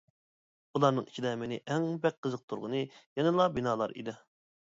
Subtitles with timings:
[0.77, 2.81] بۇلارنىڭ ئىچىدە مېنى ئەڭ بەك قىزىقتۇرغىنى
[3.19, 4.17] يەنىلا بىنالار ئىدى.